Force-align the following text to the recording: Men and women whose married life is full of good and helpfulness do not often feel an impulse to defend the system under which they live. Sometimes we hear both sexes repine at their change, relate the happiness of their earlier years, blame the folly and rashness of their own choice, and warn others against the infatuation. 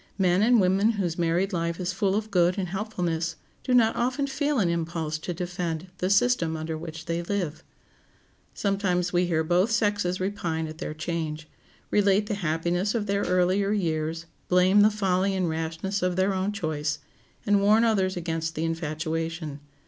Men 0.17 0.41
and 0.41 0.59
women 0.59 0.93
whose 0.93 1.19
married 1.19 1.53
life 1.53 1.79
is 1.79 1.93
full 1.93 2.15
of 2.15 2.31
good 2.31 2.57
and 2.57 2.69
helpfulness 2.69 3.35
do 3.63 3.71
not 3.71 3.95
often 3.95 4.25
feel 4.25 4.57
an 4.57 4.67
impulse 4.67 5.19
to 5.19 5.31
defend 5.31 5.89
the 5.99 6.09
system 6.09 6.57
under 6.57 6.75
which 6.75 7.05
they 7.05 7.21
live. 7.21 7.63
Sometimes 8.55 9.13
we 9.13 9.27
hear 9.27 9.43
both 9.43 9.69
sexes 9.69 10.19
repine 10.19 10.65
at 10.67 10.79
their 10.79 10.95
change, 10.95 11.47
relate 11.91 12.25
the 12.25 12.33
happiness 12.33 12.95
of 12.95 13.05
their 13.05 13.21
earlier 13.21 13.71
years, 13.73 14.25
blame 14.47 14.81
the 14.81 14.89
folly 14.89 15.35
and 15.35 15.47
rashness 15.49 16.01
of 16.01 16.15
their 16.15 16.33
own 16.33 16.51
choice, 16.51 16.97
and 17.45 17.61
warn 17.61 17.83
others 17.83 18.17
against 18.17 18.55
the 18.55 18.65
infatuation. 18.65 19.59